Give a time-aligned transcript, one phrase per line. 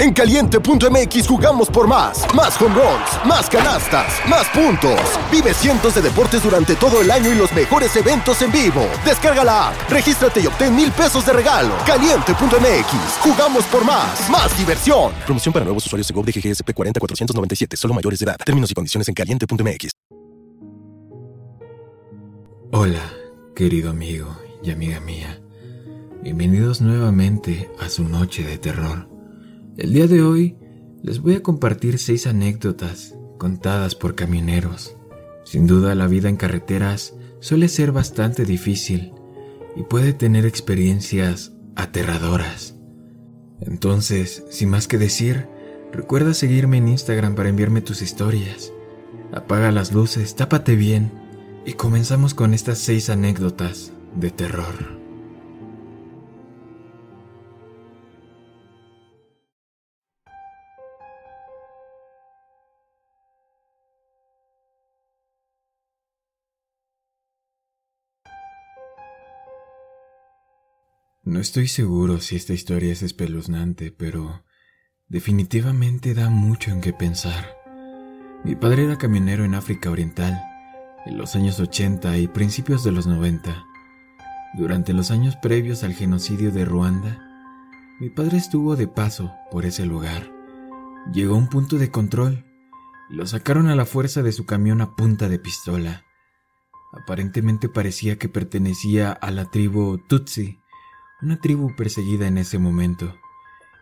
[0.00, 2.24] En caliente.mx jugamos por más.
[2.34, 4.98] Más home runs, más canastas, más puntos.
[5.30, 8.88] Vive cientos de deportes durante todo el año y los mejores eventos en vivo.
[9.04, 11.74] Descarga la app, regístrate y obtén mil pesos de regalo.
[11.84, 14.30] Caliente.mx, jugamos por más.
[14.30, 15.12] Más diversión.
[15.26, 18.36] Promoción para nuevos usuarios de GOV de GGSP 40497, solo mayores de edad.
[18.42, 19.90] Términos y condiciones en caliente.mx.
[22.72, 23.12] Hola,
[23.54, 25.42] querido amigo y amiga mía.
[26.22, 29.09] Bienvenidos nuevamente a su noche de terror.
[29.80, 30.58] El día de hoy
[31.02, 34.94] les voy a compartir seis anécdotas contadas por camioneros.
[35.42, 39.14] Sin duda la vida en carreteras suele ser bastante difícil
[39.74, 42.74] y puede tener experiencias aterradoras.
[43.62, 45.46] Entonces, sin más que decir,
[45.94, 48.74] recuerda seguirme en Instagram para enviarme tus historias.
[49.32, 51.10] Apaga las luces, tápate bien
[51.64, 54.99] y comenzamos con estas seis anécdotas de terror.
[71.30, 74.42] No estoy seguro si esta historia es espeluznante, pero
[75.06, 77.56] definitivamente da mucho en qué pensar.
[78.42, 80.42] Mi padre era camionero en África Oriental
[81.06, 83.64] en los años 80 y principios de los 90.
[84.54, 87.24] Durante los años previos al genocidio de Ruanda,
[88.00, 90.32] mi padre estuvo de paso por ese lugar.
[91.12, 92.44] Llegó a un punto de control
[93.08, 96.04] lo sacaron a la fuerza de su camión a punta de pistola.
[96.92, 100.59] Aparentemente parecía que pertenecía a la tribu Tutsi,
[101.22, 103.14] una tribu perseguida en ese momento,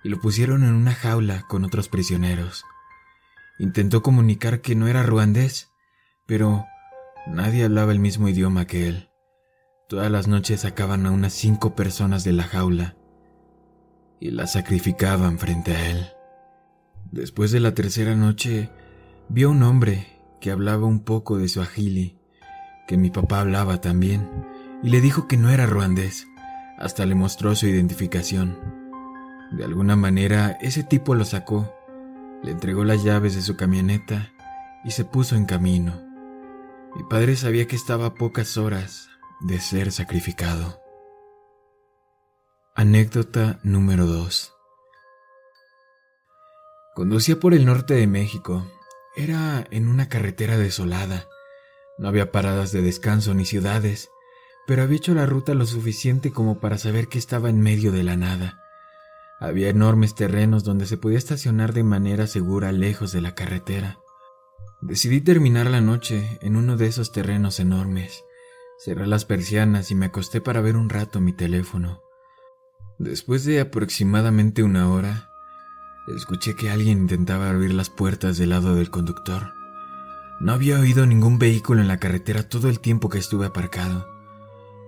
[0.03, 2.64] y lo pusieron en una jaula con otros prisioneros.
[3.58, 5.70] Intentó comunicar que no era ruandés,
[6.27, 6.67] pero
[7.27, 9.11] nadie hablaba el mismo idioma que él.
[9.89, 12.97] Todas las noches sacaban a unas cinco personas de la jaula
[14.20, 16.08] y las sacrificaban frente a él.
[17.11, 18.70] Después de la tercera noche,
[19.28, 20.06] vio a un hombre
[20.41, 22.19] que hablaba un poco de su agili,
[22.86, 24.29] que mi papá hablaba también,
[24.83, 26.27] y le dijo que no era ruandés,
[26.78, 28.56] hasta le mostró su identificación.
[29.52, 31.74] De alguna manera, ese tipo lo sacó,
[32.42, 34.33] le entregó las llaves de su camioneta
[34.84, 36.00] y se puso en camino.
[36.94, 39.08] Mi padre sabía que estaba a pocas horas
[39.40, 40.80] de ser sacrificado.
[42.74, 44.55] Anécdota número 2
[46.95, 48.66] Conducía por el norte de México.
[49.16, 51.27] Era en una carretera desolada.
[51.96, 54.10] No había paradas de descanso ni ciudades
[54.68, 58.02] pero había hecho la ruta lo suficiente como para saber que estaba en medio de
[58.02, 58.62] la nada.
[59.40, 63.98] Había enormes terrenos donde se podía estacionar de manera segura lejos de la carretera.
[64.83, 68.24] Decidí terminar la noche en uno de esos terrenos enormes.
[68.84, 72.02] Cerré las persianas y me acosté para ver un rato mi teléfono.
[72.98, 75.30] Después de aproximadamente una hora,
[76.14, 79.55] escuché que alguien intentaba abrir las puertas del lado del conductor.
[80.40, 84.17] No había oído ningún vehículo en la carretera todo el tiempo que estuve aparcado.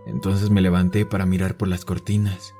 [0.06, 2.54] Entonces me levanté para mirar por las cortinas.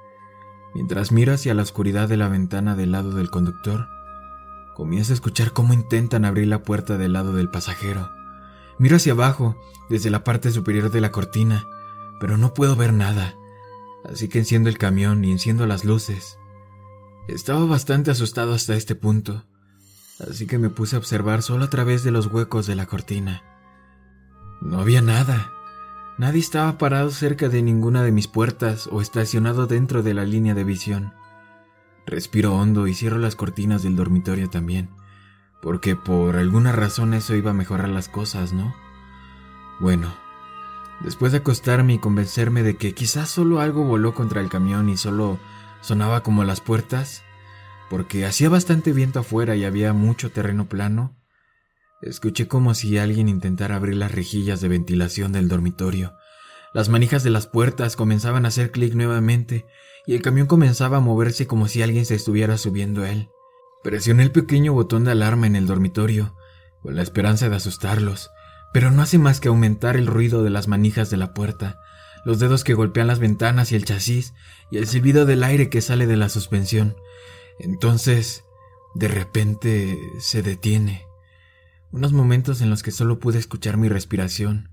[0.74, 3.88] Mientras miro hacia la oscuridad de la ventana del lado del conductor,
[4.74, 8.10] comienzo a escuchar cómo intentan abrir la puerta del lado del pasajero.
[8.78, 9.56] Miro hacia abajo,
[9.88, 11.66] desde la parte superior de la cortina,
[12.20, 13.34] pero no puedo ver nada.
[14.04, 16.38] Así que enciendo el camión y enciendo las luces.
[17.28, 19.44] Estaba bastante asustado hasta este punto,
[20.28, 23.42] así que me puse a observar solo a través de los huecos de la cortina.
[24.60, 25.52] No había nada.
[26.20, 30.52] Nadie estaba parado cerca de ninguna de mis puertas o estacionado dentro de la línea
[30.52, 31.14] de visión.
[32.04, 34.90] Respiro hondo y cierro las cortinas del dormitorio también,
[35.62, 38.74] porque por alguna razón eso iba a mejorar las cosas, ¿no?
[39.80, 40.12] Bueno,
[41.02, 44.98] después de acostarme y convencerme de que quizás solo algo voló contra el camión y
[44.98, 45.38] solo
[45.80, 47.22] sonaba como las puertas,
[47.88, 51.16] porque hacía bastante viento afuera y había mucho terreno plano,
[52.02, 56.14] Escuché como si alguien intentara abrir las rejillas de ventilación del dormitorio.
[56.72, 59.66] Las manijas de las puertas comenzaban a hacer clic nuevamente
[60.06, 63.28] y el camión comenzaba a moverse como si alguien se estuviera subiendo a él.
[63.82, 66.36] Presioné el pequeño botón de alarma en el dormitorio,
[66.82, 68.30] con la esperanza de asustarlos,
[68.72, 71.80] pero no hace más que aumentar el ruido de las manijas de la puerta,
[72.24, 74.32] los dedos que golpean las ventanas y el chasis,
[74.70, 76.96] y el silbido del aire que sale de la suspensión.
[77.58, 78.44] Entonces,
[78.94, 81.09] de repente, se detiene
[81.92, 84.70] unos momentos en los que solo pude escuchar mi respiración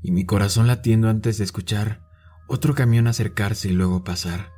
[0.00, 2.00] y mi corazón latiendo antes de escuchar
[2.46, 4.52] otro camión acercarse y luego pasar.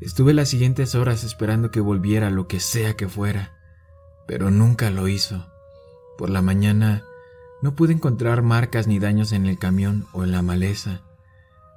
[0.00, 3.52] Estuve las siguientes horas esperando que volviera lo que sea que fuera,
[4.26, 5.46] pero nunca lo hizo.
[6.18, 7.04] Por la mañana
[7.62, 11.02] no pude encontrar marcas ni daños en el camión o en la maleza,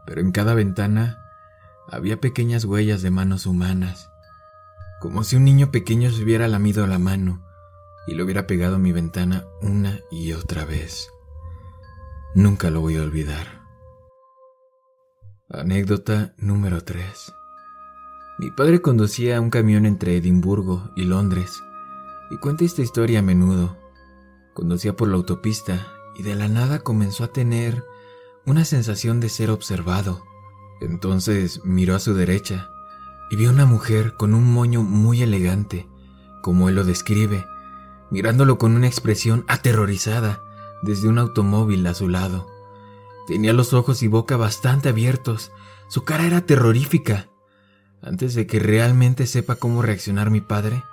[0.06, 1.20] pero en cada ventana
[1.88, 4.10] había pequeñas huellas de manos humanas.
[5.00, 7.49] como si un niño pequeño se hubiera lamido la mano
[8.10, 11.12] y lo hubiera pegado a mi ventana una y otra vez.
[12.34, 13.62] Nunca lo voy a olvidar.
[15.48, 17.34] Anécdota número 3.
[18.40, 21.62] Mi padre conducía un camión entre Edimburgo y Londres
[22.32, 23.78] y cuenta esta historia a menudo.
[24.56, 27.84] Conducía por la autopista y de la nada comenzó a tener
[28.44, 30.24] una sensación de ser observado.
[30.82, 32.72] Entonces miró a su derecha
[33.30, 35.88] y vio una mujer con un moño muy elegante,
[36.42, 37.46] como él lo describe,
[38.12, 40.42] mirándolo con una expresión aterrorizada
[40.82, 42.48] desde un automóvil a su lado.
[43.28, 45.52] Tenía los ojos y boca bastante abiertos,
[45.88, 47.28] su cara era terrorífica.
[48.02, 50.84] Antes de que realmente sepa cómo reaccionar mi padre,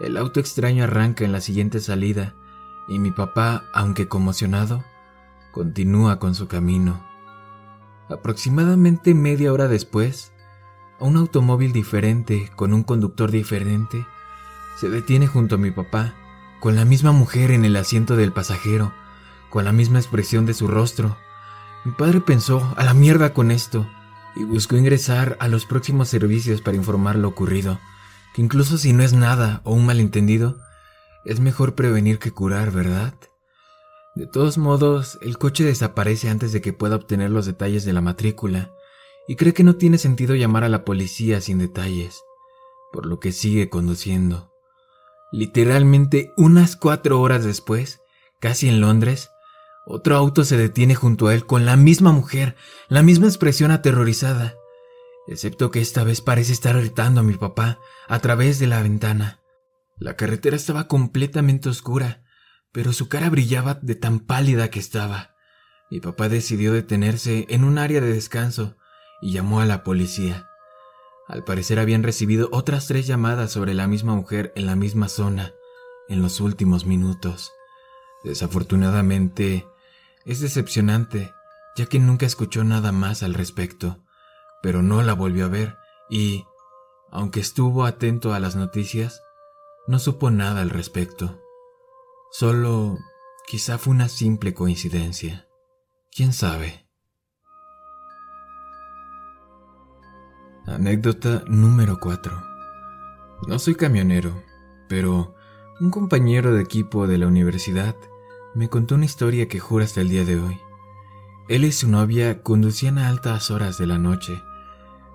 [0.00, 2.34] el auto extraño arranca en la siguiente salida
[2.88, 4.84] y mi papá, aunque conmocionado,
[5.52, 7.04] continúa con su camino.
[8.10, 10.32] Aproximadamente media hora después,
[11.00, 14.06] un automóvil diferente, con un conductor diferente,
[14.76, 16.14] se detiene junto a mi papá,
[16.64, 18.94] con la misma mujer en el asiento del pasajero,
[19.50, 21.18] con la misma expresión de su rostro.
[21.84, 23.86] Mi padre pensó, a la mierda con esto,
[24.34, 27.80] y buscó ingresar a los próximos servicios para informar lo ocurrido,
[28.34, 30.56] que incluso si no es nada o un malentendido,
[31.26, 33.12] es mejor prevenir que curar, ¿verdad?
[34.14, 38.00] De todos modos, el coche desaparece antes de que pueda obtener los detalles de la
[38.00, 38.72] matrícula,
[39.28, 42.22] y cree que no tiene sentido llamar a la policía sin detalles,
[42.90, 44.53] por lo que sigue conduciendo.
[45.36, 47.98] Literalmente unas cuatro horas después,
[48.40, 49.30] casi en Londres,
[49.84, 52.54] otro auto se detiene junto a él con la misma mujer,
[52.86, 54.54] la misma expresión aterrorizada,
[55.26, 59.40] excepto que esta vez parece estar gritando a mi papá a través de la ventana.
[59.98, 62.22] La carretera estaba completamente oscura,
[62.70, 65.34] pero su cara brillaba de tan pálida que estaba.
[65.90, 68.76] Mi papá decidió detenerse en un área de descanso
[69.20, 70.48] y llamó a la policía.
[71.26, 75.54] Al parecer habían recibido otras tres llamadas sobre la misma mujer en la misma zona
[76.08, 77.52] en los últimos minutos.
[78.24, 79.66] Desafortunadamente,
[80.24, 81.32] es decepcionante,
[81.76, 84.02] ya que nunca escuchó nada más al respecto,
[84.62, 85.76] pero no la volvió a ver
[86.10, 86.44] y,
[87.10, 89.22] aunque estuvo atento a las noticias,
[89.86, 91.40] no supo nada al respecto.
[92.30, 92.98] Solo
[93.46, 95.46] quizá fue una simple coincidencia.
[96.10, 96.83] ¿Quién sabe?
[100.74, 102.42] Anécdota número 4.
[103.46, 104.42] No soy camionero,
[104.88, 105.34] pero
[105.80, 107.96] un compañero de equipo de la universidad
[108.54, 110.58] me contó una historia que jura hasta el día de hoy.
[111.48, 114.42] Él y su novia conducían a altas horas de la noche,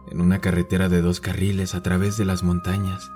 [0.09, 3.11] en una carretera de dos carriles a través de las montañas,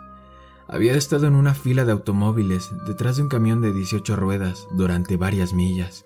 [0.67, 5.17] había estado en una fila de automóviles detrás de un camión de 18 ruedas durante
[5.17, 6.05] varias millas.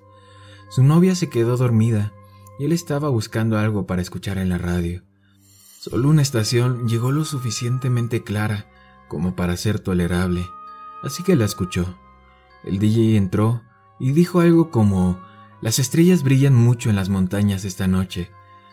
[0.70, 2.14] Su novia se quedó dormida
[2.60, 5.07] y él estaba buscando algo para escuchar en la radio.
[5.80, 8.66] Solo una estación llegó lo suficientemente clara
[9.08, 10.50] como para ser tolerable,
[11.04, 11.96] así que la escuchó.
[12.64, 13.62] El DJ entró
[14.00, 15.20] y dijo algo como,
[15.62, 18.32] las estrellas brillan mucho en las montañas esta noche.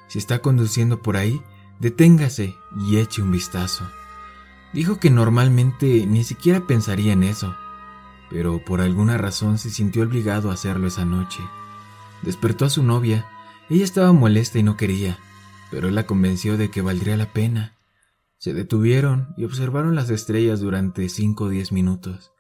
[0.09, 1.43] Si está conduciendo por ahí,
[1.79, 3.87] deténgase y eche un vistazo.
[4.73, 7.55] Dijo que normalmente ni siquiera pensaría en eso,
[8.31, 11.41] pero por alguna razón se sintió obligado a hacerlo esa noche.
[12.23, 13.29] Despertó a su novia.
[13.69, 15.19] Ella estaba molesta y no quería,
[15.75, 17.77] pero él la convenció de que valdría la pena.
[18.39, 22.33] Se detuvieron y observaron las estrellas durante cinco o diez minutos.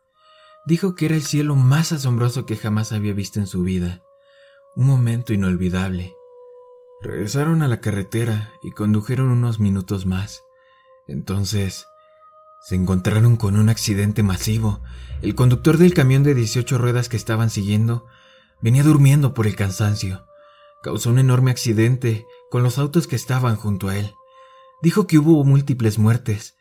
[0.66, 4.02] Dijo que era el cielo más asombroso que jamás había visto en su vida.
[4.76, 6.14] Un momento inolvidable.
[7.02, 10.44] Regresaron a la carretera y condujeron unos minutos más.
[11.08, 11.88] Entonces,
[12.62, 14.80] se encontraron con un accidente masivo.
[15.22, 18.06] El conductor del camión de 18 ruedas que estaban siguiendo
[18.60, 20.24] venía durmiendo por el cansancio.
[20.84, 24.12] Causó un enorme accidente con los autos que estaban junto a él.
[24.82, 26.56] Dijo que hubo múltiples muertes,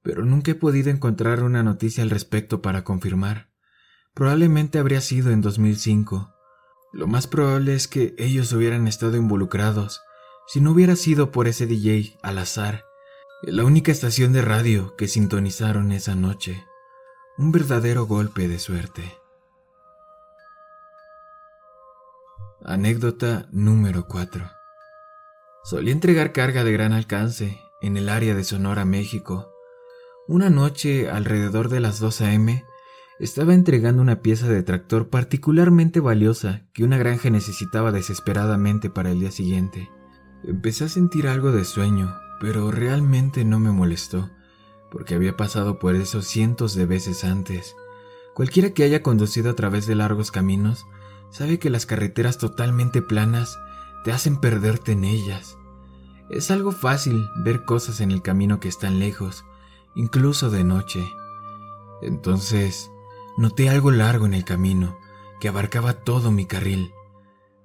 [0.00, 3.50] pero nunca he podido encontrar una noticia al respecto para confirmar.
[4.14, 6.32] Probablemente habría sido en 2005.
[6.92, 10.00] Lo más probable es que ellos hubieran estado involucrados
[10.46, 12.84] si no hubiera sido por ese DJ al azar
[13.42, 16.64] la única estación de radio que sintonizaron esa noche.
[17.36, 19.23] Un verdadero golpe de suerte.
[22.64, 24.50] Anécdota número 4.
[25.64, 29.52] Solía entregar carga de gran alcance en el área de Sonora, México.
[30.26, 32.64] Una noche, alrededor de las 2 a.m.,
[33.20, 39.20] estaba entregando una pieza de tractor particularmente valiosa que una granja necesitaba desesperadamente para el
[39.20, 39.90] día siguiente.
[40.42, 44.30] Empecé a sentir algo de sueño pero realmente no me molestó,
[44.90, 47.74] porque había pasado por eso cientos de veces antes.
[48.34, 50.86] Cualquiera que haya conducido a través de largos caminos
[51.30, 53.58] sabe que las carreteras totalmente planas
[54.04, 55.58] te hacen perderte en ellas.
[56.30, 59.44] Es algo fácil ver cosas en el camino que están lejos,
[59.94, 61.04] incluso de noche.
[62.02, 62.90] Entonces,
[63.36, 64.96] noté algo largo en el camino
[65.40, 66.92] que abarcaba todo mi carril.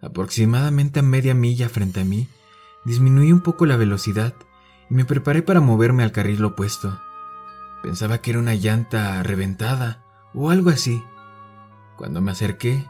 [0.02, 2.28] Aproximadamente a media milla frente a mí,
[2.86, 4.34] disminuí un poco la velocidad
[4.90, 7.00] y me preparé para moverme al carril opuesto.
[7.84, 11.04] Pensaba que era una llanta reventada o algo así.
[11.98, 12.86] Cuando me acerqué,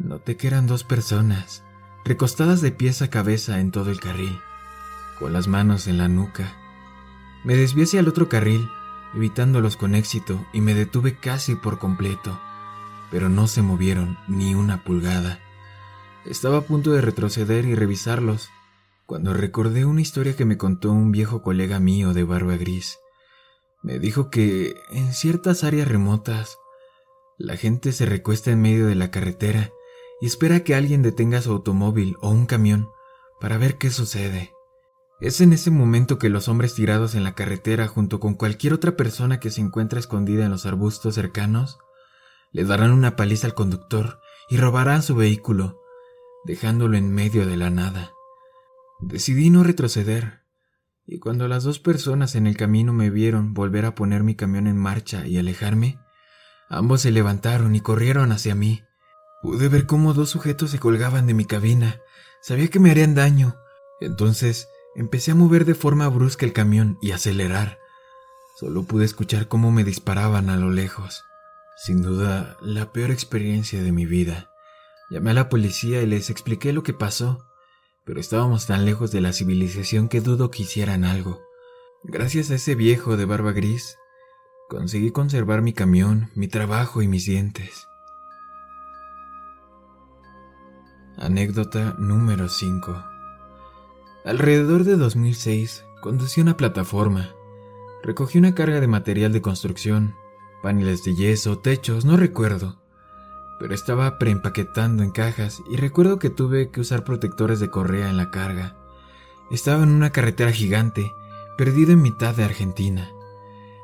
[0.00, 1.62] noté que eran dos personas,
[2.04, 4.38] recostadas de pies a cabeza en todo el carril,
[5.18, 6.56] con las manos en la nuca.
[7.44, 8.68] Me desvié hacia el otro carril,
[9.14, 12.40] evitándolos con éxito, y me detuve casi por completo,
[13.10, 15.40] pero no se movieron ni una pulgada.
[16.24, 18.50] Estaba a punto de retroceder y revisarlos,
[19.06, 22.98] cuando recordé una historia que me contó un viejo colega mío de barba gris.
[23.82, 26.58] Me dijo que en ciertas áreas remotas
[27.38, 29.70] la gente se recuesta en medio de la carretera
[30.20, 32.88] y espera que alguien detenga su automóvil o un camión
[33.40, 34.52] para ver qué sucede.
[35.20, 38.96] Es en ese momento que los hombres tirados en la carretera junto con cualquier otra
[38.96, 41.78] persona que se encuentra escondida en los arbustos cercanos
[42.52, 45.80] le darán una paliza al conductor y robarán su vehículo
[46.44, 48.12] dejándolo en medio de la nada.
[49.00, 50.40] Decidí no retroceder,
[51.06, 54.66] y cuando las dos personas en el camino me vieron volver a poner mi camión
[54.66, 55.98] en marcha y alejarme,
[56.68, 58.82] ambos se levantaron y corrieron hacia mí.
[59.42, 62.00] Pude ver cómo dos sujetos se colgaban de mi cabina.
[62.42, 63.56] Sabía que me harían daño.
[64.00, 67.78] Entonces empecé a mover de forma brusca el camión y acelerar.
[68.58, 71.24] Solo pude escuchar cómo me disparaban a lo lejos.
[71.82, 74.50] Sin duda, la peor experiencia de mi vida.
[75.10, 77.46] Llamé a la policía y les expliqué lo que pasó,
[78.04, 81.40] pero estábamos tan lejos de la civilización que dudo que hicieran algo.
[82.04, 83.96] Gracias a ese viejo de barba gris,
[84.68, 87.86] conseguí conservar mi camión, mi trabajo y mis dientes.
[91.20, 93.04] Anécdota número 5
[94.24, 97.30] Alrededor de 2006, conducí una plataforma.
[98.02, 100.14] Recogí una carga de material de construcción,
[100.62, 102.80] paneles de yeso, techos, no recuerdo
[103.60, 108.16] pero estaba preempaquetando en cajas y recuerdo que tuve que usar protectores de correa en
[108.16, 108.74] la carga.
[109.50, 111.12] Estaba en una carretera gigante,
[111.58, 113.10] perdido en mitad de Argentina.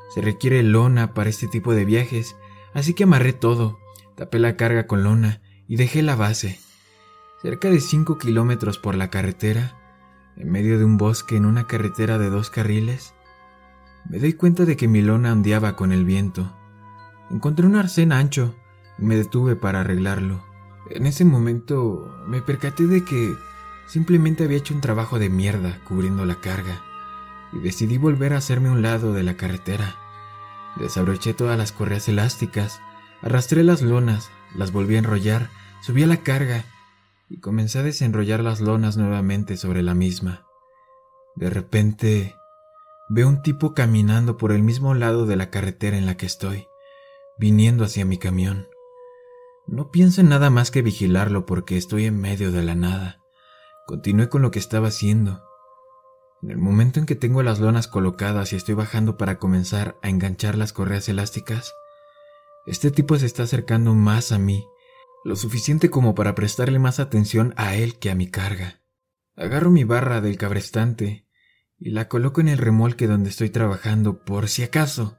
[0.09, 2.35] Se requiere lona para este tipo de viajes,
[2.73, 3.77] así que amarré todo,
[4.15, 6.59] tapé la carga con lona y dejé la base.
[7.39, 9.77] Cerca de 5 kilómetros por la carretera,
[10.37, 13.13] en medio de un bosque en una carretera de dos carriles,
[14.09, 16.51] me doy cuenta de que mi lona ondeaba con el viento.
[17.29, 18.55] Encontré un arcén ancho,
[18.97, 20.43] me detuve para arreglarlo.
[20.89, 23.35] En ese momento me percaté de que
[23.85, 26.81] simplemente había hecho un trabajo de mierda cubriendo la carga
[27.53, 29.95] y decidí volver a hacerme un lado de la carretera.
[30.77, 32.81] Desabroché todas las correas elásticas,
[33.21, 35.51] arrastré las lonas, las volví a enrollar,
[35.81, 36.65] subí a la carga
[37.29, 40.45] y comencé a desenrollar las lonas nuevamente sobre la misma.
[41.35, 42.35] De repente
[43.09, 46.67] veo un tipo caminando por el mismo lado de la carretera en la que estoy,
[47.37, 48.67] viniendo hacia mi camión.
[49.67, 53.19] No pienso en nada más que vigilarlo porque estoy en medio de la nada.
[53.85, 55.43] Continué con lo que estaba haciendo.
[56.41, 60.09] En el momento en que tengo las lonas colocadas y estoy bajando para comenzar a
[60.09, 61.73] enganchar las correas elásticas,
[62.65, 64.67] este tipo se está acercando más a mí,
[65.27, 68.79] lo suficiente como para prestarle más atención a él que a mi carga.
[69.35, 71.27] Agarro mi barra del cabrestante
[71.77, 75.17] y la coloco en el remolque donde estoy trabajando por si acaso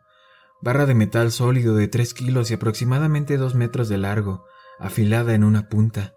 [0.63, 4.47] barra de metal sólido de 3 kilos y aproximadamente 2 metros de largo,
[4.79, 6.15] afilada en una punta,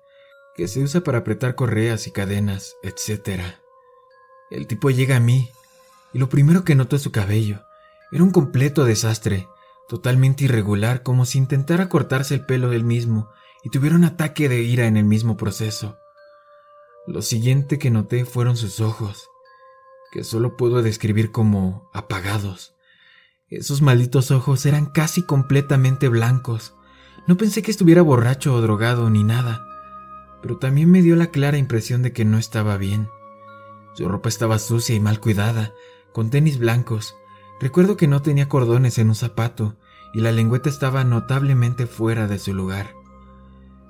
[0.55, 3.41] que se usa para apretar correas y cadenas, etc.
[4.49, 5.49] El tipo llega a mí,
[6.13, 7.65] y lo primero que noto es su cabello.
[8.13, 9.49] Era un completo desastre,
[9.89, 13.29] totalmente irregular, como si intentara cortarse el pelo del mismo
[13.63, 15.97] y tuviera un ataque de ira en el mismo proceso.
[17.07, 19.29] Lo siguiente que noté fueron sus ojos,
[20.11, 22.75] que solo puedo describir como apagados.
[23.49, 26.75] Esos malditos ojos eran casi completamente blancos.
[27.27, 29.65] No pensé que estuviera borracho o drogado ni nada,
[30.41, 33.09] pero también me dio la clara impresión de que no estaba bien.
[33.93, 35.73] Su ropa estaba sucia y mal cuidada,
[36.13, 37.15] con tenis blancos.
[37.59, 39.75] Recuerdo que no tenía cordones en un zapato
[40.13, 43.00] y la lengüeta estaba notablemente fuera de su lugar.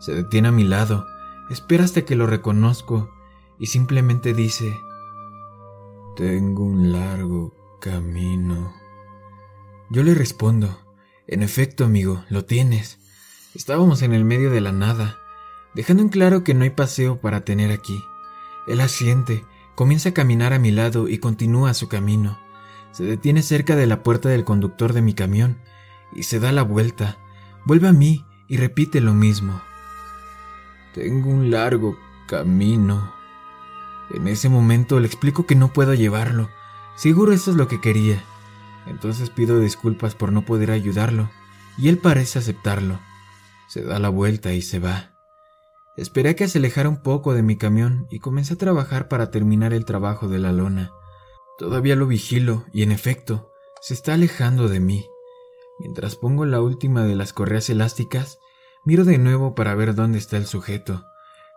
[0.01, 1.05] Se detiene a mi lado,
[1.51, 3.11] espera hasta que lo reconozco
[3.59, 4.81] y simplemente dice,
[6.15, 8.73] Tengo un largo camino.
[9.91, 10.75] Yo le respondo,
[11.27, 12.97] en efecto, amigo, lo tienes.
[13.53, 15.19] Estábamos en el medio de la nada,
[15.75, 18.03] dejando en claro que no hay paseo para tener aquí.
[18.65, 22.39] Él asiente, comienza a caminar a mi lado y continúa su camino.
[22.91, 25.59] Se detiene cerca de la puerta del conductor de mi camión
[26.11, 27.19] y se da la vuelta,
[27.65, 29.61] vuelve a mí y repite lo mismo.
[30.93, 33.13] Tengo un largo camino.
[34.13, 36.49] En ese momento le explico que no puedo llevarlo.
[36.95, 38.21] Seguro eso es lo que quería
[38.85, 41.29] Entonces pido disculpas por no poder ayudarlo,
[41.77, 42.99] y él parece aceptarlo.
[43.67, 45.11] Se da la vuelta y se va.
[45.95, 49.31] Esperé a que se alejara un poco de mi camión y comencé a trabajar para
[49.31, 50.91] terminar el trabajo de la lona.
[51.57, 55.05] Todavía lo vigilo y en efecto, se está alejando de mí.
[55.79, 58.39] Mientras pongo la última de las correas elásticas,
[58.85, 61.05] miro de nuevo para ver dónde está el sujeto.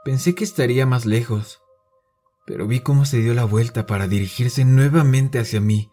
[0.04, 1.62] Pensé que estaría más lejos,
[2.46, 5.90] pero vi cómo se dio la vuelta para dirigirse nuevamente hacia mí,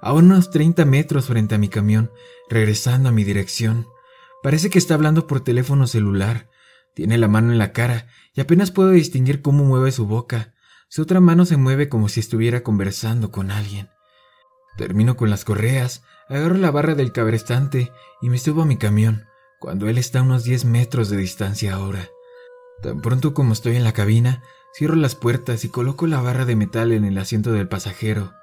[0.00, 2.10] a unos 30 metros frente a mi camión,
[2.50, 3.86] regresando a mi dirección.
[4.42, 6.50] Parece que está hablando por teléfono celular.
[6.94, 10.54] Tiene la mano en la cara y apenas puedo distinguir cómo mueve su boca.
[10.88, 13.88] Su otra mano se mueve como si estuviera conversando con alguien.
[14.76, 17.90] Termino con las correas, agarro la barra del cabrestante
[18.20, 19.24] y me subo a mi camión,
[19.58, 22.08] cuando él está a unos 10 metros de distancia ahora.
[22.82, 24.42] Tan pronto como estoy en la cabina,
[24.76, 28.34] cierro las puertas y coloco la barra de metal en el asiento del pasajero,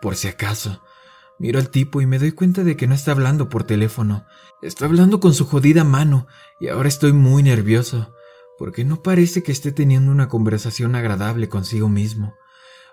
[0.00, 0.82] por si acaso.
[1.38, 4.24] Miro al tipo y me doy cuenta de que no está hablando por teléfono,
[4.62, 6.26] está hablando con su jodida mano,
[6.60, 8.14] y ahora estoy muy nervioso,
[8.58, 12.34] porque no parece que esté teniendo una conversación agradable consigo mismo.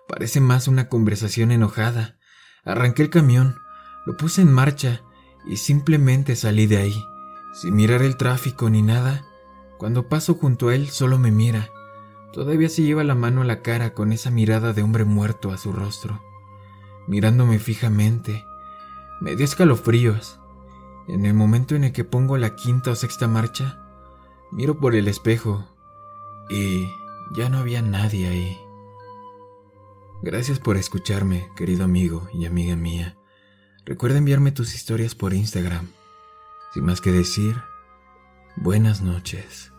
[0.08, 2.18] Parece más una conversación enojada.
[2.66, 3.58] Arranqué el camión,
[4.06, 5.04] lo puse en marcha
[5.48, 7.06] y simplemente salí de ahí,
[7.54, 9.26] sin mirar el tráfico ni nada.
[9.78, 11.70] Cuando paso junto a él solo me mira.
[12.34, 15.58] Todavía se lleva la mano a la cara con esa mirada de hombre muerto a
[15.58, 16.22] su rostro,
[17.08, 18.46] mirándome fijamente.
[19.20, 20.40] Me dio escalofríos.
[21.08, 23.80] En el momento en el que pongo la quinta o sexta marcha,
[24.52, 25.68] miro por el espejo
[26.50, 26.88] y
[27.36, 28.58] ya no había nadie ahí.
[30.22, 33.18] Gracias por escucharme, querido amigo y amiga mía.
[33.86, 35.90] Recuerda enviarme tus historias por Instagram.
[36.74, 37.62] Sin más que decir,
[38.56, 39.74] buenas noches.